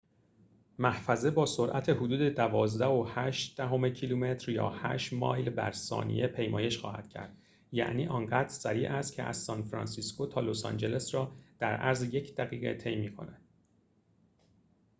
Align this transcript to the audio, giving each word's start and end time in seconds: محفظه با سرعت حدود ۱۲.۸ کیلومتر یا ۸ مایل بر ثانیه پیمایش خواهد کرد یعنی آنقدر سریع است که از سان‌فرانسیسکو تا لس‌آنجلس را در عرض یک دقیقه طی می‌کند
محفظه 0.79 1.31
با 1.31 1.45
سرعت 1.45 1.89
حدود 1.89 2.21
۱۲.۸ 2.35 3.85
کیلومتر 3.89 4.51
یا 4.51 4.69
۸ 4.69 5.13
مایل 5.13 5.49
بر 5.49 5.71
ثانیه 5.71 6.27
پیمایش 6.27 6.77
خواهد 6.77 7.09
کرد 7.09 7.37
یعنی 7.71 8.07
آنقدر 8.07 8.49
سریع 8.49 8.91
است 8.93 9.13
که 9.13 9.23
از 9.23 9.37
سان‌فرانسیسکو 9.37 10.25
تا 10.27 10.41
لس‌آنجلس 10.41 11.15
را 11.15 11.31
در 11.59 11.75
عرض 11.77 12.03
یک 12.13 12.35
دقیقه 12.35 12.73
طی 12.73 12.95
می‌کند 12.95 13.41